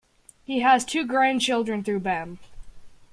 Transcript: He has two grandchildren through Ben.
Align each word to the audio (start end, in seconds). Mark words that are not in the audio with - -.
He 0.43 0.61
has 0.61 0.83
two 0.83 1.05
grandchildren 1.05 1.83
through 1.83 1.99
Ben. 1.99 2.39